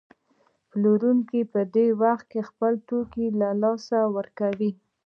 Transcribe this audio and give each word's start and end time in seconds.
پلورونکی 0.69 1.41
په 1.53 1.61
دې 1.75 1.87
وخت 2.01 2.25
کې 2.31 2.41
خپل 2.49 2.73
توکي 2.87 3.27
له 3.39 3.49
لاسه 3.61 3.97
ورکوي 4.15 4.71